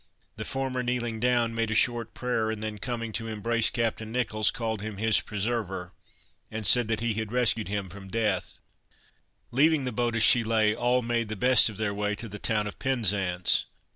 [0.35, 4.49] The former, kneeling down, made a short prayer, and then coming to embrace Captain Nicholls,
[4.49, 5.93] called him his preserver,
[6.49, 8.57] and said that he had rescued him from death.
[9.51, 12.39] Leaving the boat as she lay, all made the best of their way to the
[12.39, 13.65] town of Penzance.